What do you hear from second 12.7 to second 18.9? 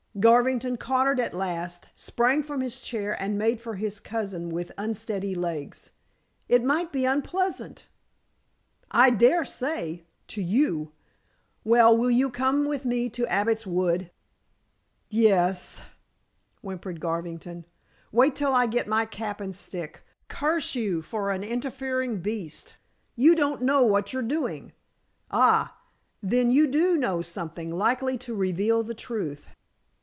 me to Abbot's Wood?" "Yes," whimpered Garvington. "Wait till I get